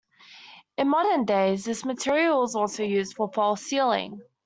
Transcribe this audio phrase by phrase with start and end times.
[0.79, 4.19] In modern days this material is also used for False Ceiling.